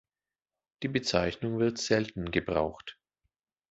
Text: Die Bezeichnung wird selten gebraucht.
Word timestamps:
Die 0.81 0.87
Bezeichnung 0.87 1.59
wird 1.59 1.77
selten 1.77 2.31
gebraucht. 2.31 2.97